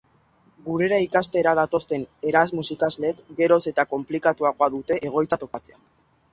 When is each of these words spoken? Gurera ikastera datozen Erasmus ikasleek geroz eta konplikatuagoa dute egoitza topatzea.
Gurera 0.69 0.97
ikastera 1.03 1.53
datozen 1.59 2.07
Erasmus 2.31 2.65
ikasleek 2.77 3.21
geroz 3.43 3.61
eta 3.75 3.87
konplikatuagoa 3.95 4.73
dute 4.79 5.01
egoitza 5.13 5.43
topatzea. 5.47 5.83